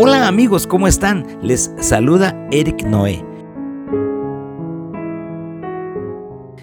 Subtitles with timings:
[0.00, 1.26] Hola amigos, ¿cómo están?
[1.42, 3.20] Les saluda Eric Noé.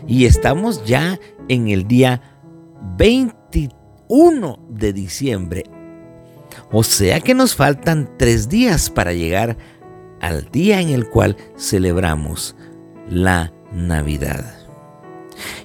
[0.07, 1.19] Y estamos ya
[1.49, 2.21] en el día
[2.97, 5.63] 21 de diciembre.
[6.71, 9.57] O sea que nos faltan tres días para llegar
[10.21, 12.55] al día en el cual celebramos
[13.09, 14.45] la Navidad.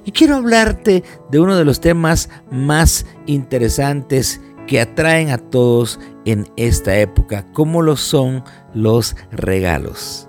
[0.05, 6.51] Y quiero hablarte de uno de los temas más interesantes que atraen a todos en
[6.57, 8.45] esta época, como lo son
[8.75, 10.29] los regalos.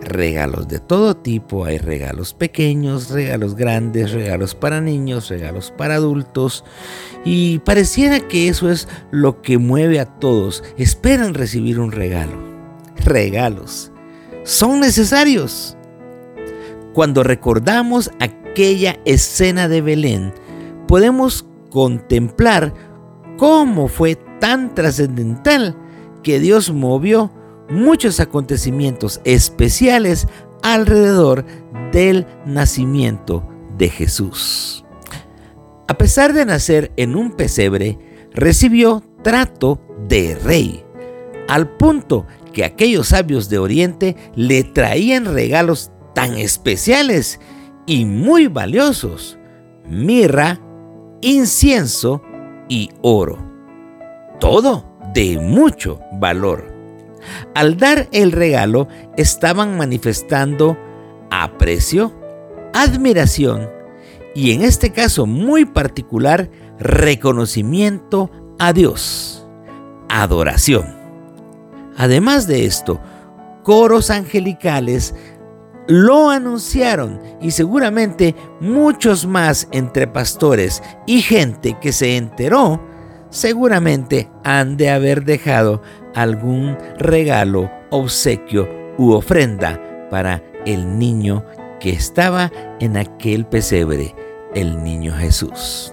[0.00, 6.64] Regalos de todo tipo, hay regalos pequeños, regalos grandes, regalos para niños, regalos para adultos.
[7.24, 10.64] Y pareciera que eso es lo que mueve a todos.
[10.76, 12.36] Esperan recibir un regalo.
[13.04, 13.92] Regalos.
[14.42, 15.76] Son necesarios.
[16.94, 20.34] Cuando recordamos aquella escena de Belén,
[20.88, 22.74] podemos contemplar
[23.38, 25.76] cómo fue tan trascendental
[26.24, 27.30] que Dios movió
[27.70, 30.26] muchos acontecimientos especiales
[30.64, 31.44] alrededor
[31.92, 34.84] del nacimiento de Jesús.
[35.86, 38.00] A pesar de nacer en un pesebre,
[38.32, 40.84] recibió trato de rey,
[41.46, 47.38] al punto que aquellos sabios de Oriente le traían regalos tan especiales
[47.86, 49.38] y muy valiosos,
[49.88, 50.58] mirra,
[51.20, 52.20] incienso
[52.68, 53.51] y oro.
[54.42, 56.66] Todo de mucho valor.
[57.54, 60.76] Al dar el regalo estaban manifestando
[61.30, 62.12] aprecio,
[62.74, 63.70] admiración
[64.34, 69.46] y en este caso muy particular reconocimiento a Dios,
[70.08, 70.86] adoración.
[71.96, 73.00] Además de esto,
[73.62, 75.14] coros angelicales
[75.86, 82.90] lo anunciaron y seguramente muchos más entre pastores y gente que se enteró,
[83.32, 85.82] seguramente han de haber dejado
[86.14, 88.68] algún regalo, obsequio
[88.98, 89.80] u ofrenda
[90.10, 91.44] para el niño
[91.80, 94.14] que estaba en aquel pesebre,
[94.54, 95.92] el niño Jesús.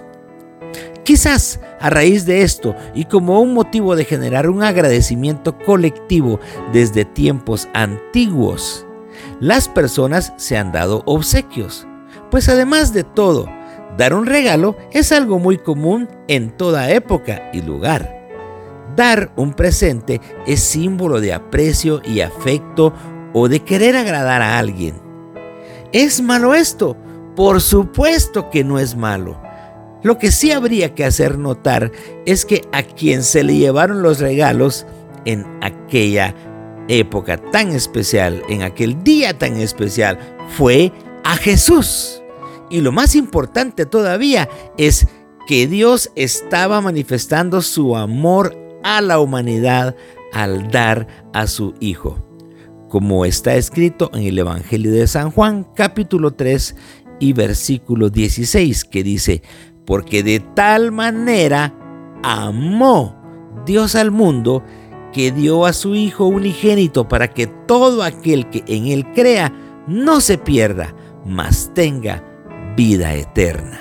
[1.02, 6.38] Quizás a raíz de esto y como un motivo de generar un agradecimiento colectivo
[6.72, 8.86] desde tiempos antiguos,
[9.40, 11.86] las personas se han dado obsequios.
[12.30, 13.48] Pues además de todo,
[13.96, 18.18] dar un regalo es algo muy común en toda época y lugar.
[18.96, 22.92] Dar un presente es símbolo de aprecio y afecto
[23.32, 24.94] o de querer agradar a alguien.
[25.92, 26.96] ¿Es malo esto?
[27.36, 29.40] Por supuesto que no es malo.
[30.02, 31.92] Lo que sí habría que hacer notar
[32.26, 34.86] es que a quien se le llevaron los regalos
[35.24, 36.34] en aquella
[36.88, 40.18] época tan especial, en aquel día tan especial,
[40.48, 40.92] fue
[41.24, 42.19] a Jesús.
[42.70, 44.48] Y lo más importante todavía
[44.78, 45.08] es
[45.46, 49.96] que Dios estaba manifestando su amor a la humanidad
[50.32, 52.24] al dar a su Hijo.
[52.88, 56.76] Como está escrito en el Evangelio de San Juan capítulo 3
[57.18, 59.42] y versículo 16 que dice,
[59.84, 61.74] porque de tal manera
[62.22, 63.16] amó
[63.66, 64.62] Dios al mundo
[65.12, 69.52] que dio a su Hijo unigénito para que todo aquel que en Él crea
[69.88, 70.94] no se pierda,
[71.24, 72.29] mas tenga
[72.76, 73.80] vida eterna.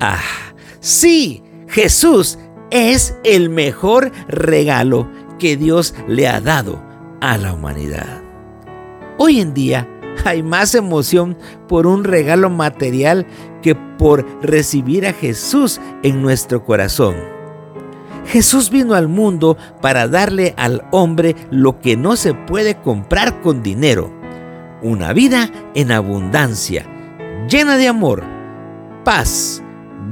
[0.00, 2.38] Ah, sí, Jesús
[2.70, 6.82] es el mejor regalo que Dios le ha dado
[7.20, 8.22] a la humanidad.
[9.18, 9.88] Hoy en día
[10.24, 11.36] hay más emoción
[11.68, 13.26] por un regalo material
[13.62, 17.16] que por recibir a Jesús en nuestro corazón.
[18.26, 23.62] Jesús vino al mundo para darle al hombre lo que no se puede comprar con
[23.62, 24.12] dinero,
[24.82, 26.86] una vida en abundancia,
[27.48, 28.22] llena de amor,
[29.04, 29.62] paz,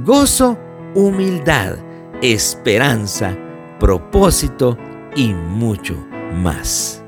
[0.03, 0.57] gozo,
[0.95, 1.75] humildad,
[2.21, 3.35] esperanza,
[3.79, 4.77] propósito
[5.15, 5.95] y mucho
[6.33, 7.03] más.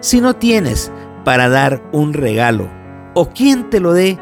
[0.00, 0.92] Si no tienes
[1.24, 2.68] para dar un regalo
[3.14, 4.18] o quien te lo dé,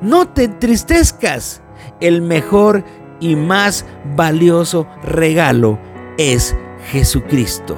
[0.00, 1.62] no te entristezcas.
[2.00, 2.84] El mejor
[3.20, 3.84] y más
[4.16, 5.78] valioso regalo
[6.18, 6.56] es
[6.90, 7.76] Jesucristo.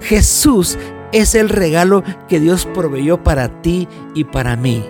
[0.00, 0.78] Jesús
[1.12, 4.84] es el regalo que Dios proveyó para ti y para mí.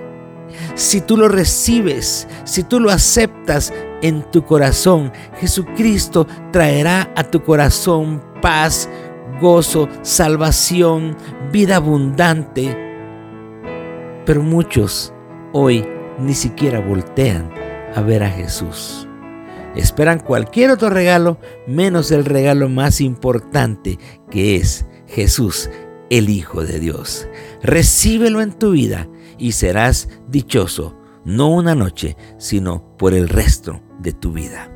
[0.75, 7.43] Si tú lo recibes, si tú lo aceptas en tu corazón, Jesucristo traerá a tu
[7.43, 8.89] corazón paz,
[9.41, 11.17] gozo, salvación,
[11.53, 12.77] vida abundante.
[14.27, 15.13] Pero muchos
[15.53, 15.87] hoy
[16.19, 17.51] ni siquiera voltean
[17.95, 19.07] a ver a Jesús.
[19.77, 23.99] Esperan cualquier otro regalo menos el regalo más importante
[24.31, 25.71] que es Jesús,
[26.11, 27.27] el Hijo de Dios.
[27.63, 29.09] Recíbelo en tu vida
[29.39, 34.71] y serás dichoso, no una noche, sino por el resto de tu vida.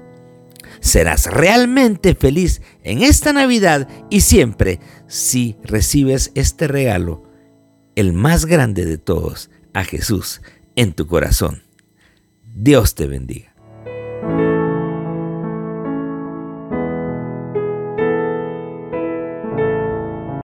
[0.81, 7.25] Serás realmente feliz en esta Navidad y siempre si recibes este regalo,
[7.97, 10.41] el más grande de todos, a Jesús
[10.77, 11.65] en tu corazón.
[12.55, 13.54] Dios te bendiga.